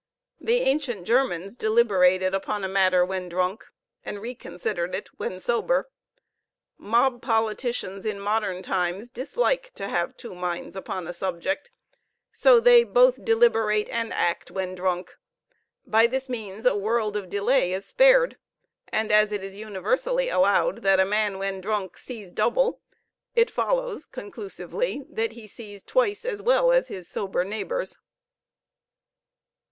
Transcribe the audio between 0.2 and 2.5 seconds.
The ancient Germans deliberated